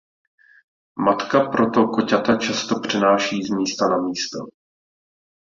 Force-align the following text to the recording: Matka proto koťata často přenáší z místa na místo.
Matka 0.99 1.39
proto 1.45 1.87
koťata 1.87 2.35
často 2.37 2.79
přenáší 2.79 3.43
z 3.43 3.49
místa 3.49 3.87
na 3.87 3.97
místo. 3.97 4.37